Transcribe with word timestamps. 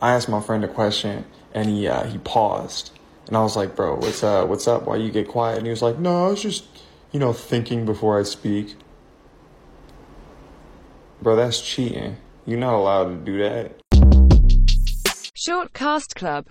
I 0.00 0.12
asked 0.14 0.28
my 0.28 0.40
friend 0.40 0.64
a 0.64 0.68
question 0.68 1.24
and 1.52 1.68
he 1.68 1.88
uh, 1.88 2.04
he 2.04 2.18
paused 2.18 2.92
and 3.28 3.36
I 3.36 3.42
was 3.42 3.56
like, 3.56 3.76
"Bro, 3.76 3.96
what's 3.96 4.24
uh 4.24 4.46
what's 4.46 4.66
up? 4.66 4.84
Why 4.86 4.96
you 4.96 5.10
get 5.10 5.28
quiet?" 5.28 5.58
And 5.58 5.66
he 5.66 5.70
was 5.70 5.82
like, 5.82 5.98
"No, 5.98 6.26
I 6.26 6.30
was 6.30 6.42
just 6.42 6.64
you 7.12 7.20
know 7.20 7.32
thinking 7.32 7.84
before 7.84 8.18
I 8.18 8.22
speak." 8.22 8.76
Bro, 11.20 11.36
that's 11.36 11.60
cheating. 11.60 12.16
You're 12.46 12.58
not 12.58 12.74
allowed 12.74 13.08
to 13.08 13.16
do 13.16 13.38
that. 13.38 13.80
Short 15.34 15.72
Cast 15.72 16.14
Club 16.14 16.46